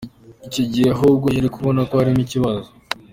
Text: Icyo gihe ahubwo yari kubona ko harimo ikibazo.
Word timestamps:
Icyo 0.47 0.63
gihe 0.71 0.87
ahubwo 0.95 1.27
yari 1.35 1.49
kubona 1.55 1.79
ko 1.87 1.93
harimo 1.99 2.21
ikibazo. 2.25 2.69